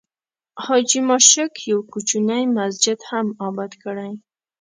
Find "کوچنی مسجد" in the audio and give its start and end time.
1.91-2.99